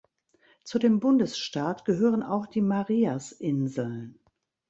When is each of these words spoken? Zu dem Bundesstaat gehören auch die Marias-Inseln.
Zu 0.63 0.79
dem 0.79 0.99
Bundesstaat 0.99 1.85
gehören 1.85 2.23
auch 2.23 2.47
die 2.47 2.61
Marias-Inseln. 2.63 4.17